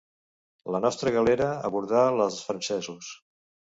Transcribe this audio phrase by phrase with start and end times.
[0.75, 3.13] La nostra galera abordà la dels francesos.